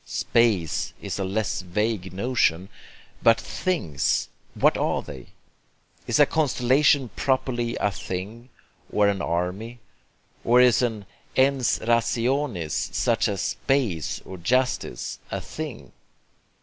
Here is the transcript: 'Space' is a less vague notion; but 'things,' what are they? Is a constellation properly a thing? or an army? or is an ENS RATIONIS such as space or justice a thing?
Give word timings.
'Space' 0.03 0.93
is 0.99 1.19
a 1.19 1.23
less 1.23 1.61
vague 1.61 2.11
notion; 2.11 2.69
but 3.21 3.39
'things,' 3.39 4.29
what 4.55 4.75
are 4.75 5.03
they? 5.03 5.27
Is 6.07 6.19
a 6.19 6.25
constellation 6.25 7.09
properly 7.15 7.75
a 7.75 7.91
thing? 7.91 8.49
or 8.91 9.07
an 9.07 9.21
army? 9.21 9.77
or 10.43 10.59
is 10.59 10.81
an 10.81 11.05
ENS 11.35 11.79
RATIONIS 11.87 12.89
such 12.93 13.27
as 13.27 13.41
space 13.43 14.21
or 14.25 14.37
justice 14.39 15.19
a 15.29 15.39
thing? 15.39 15.91